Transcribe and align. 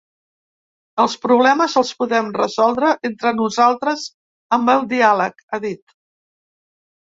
Els 1.03 1.15
problemes 1.25 1.75
els 1.81 1.91
podem 1.99 2.33
resoldre 2.39 2.91
entre 3.11 3.35
nosaltres 3.43 4.09
amb 4.61 4.75
el 4.77 4.91
diàleg, 4.99 5.49
ha 5.57 5.65
dit. 5.71 5.99